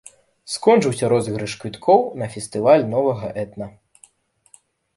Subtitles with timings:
[0.53, 3.71] Скончыўся розыгрыш квіткоў на фестываль новага этна.